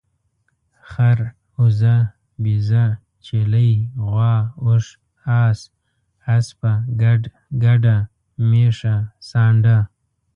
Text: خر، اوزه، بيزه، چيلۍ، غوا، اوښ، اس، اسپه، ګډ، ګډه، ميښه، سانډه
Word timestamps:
خر، 0.89 1.17
اوزه، 1.59 1.95
بيزه، 2.43 2.83
چيلۍ، 3.25 3.71
غوا، 4.07 4.35
اوښ، 4.65 4.85
اس، 5.41 5.59
اسپه، 6.35 6.71
ګډ، 7.01 7.21
ګډه، 7.63 7.97
ميښه، 8.49 8.95
سانډه 9.29 9.77